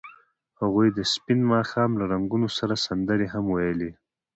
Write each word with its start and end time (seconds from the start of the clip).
هغوی 0.59 0.87
د 0.97 0.99
سپین 1.13 1.39
ماښام 1.53 1.91
له 1.99 2.05
رنګونو 2.13 2.47
سره 2.57 2.81
سندرې 2.85 3.27
هم 3.33 3.45
ویلې. 3.53 3.91